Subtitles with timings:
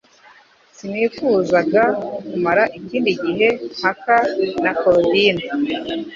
[0.75, 1.83] Sinifuzaga
[2.29, 4.15] kumara ikindi gihe mpaka
[4.63, 5.43] na Korodina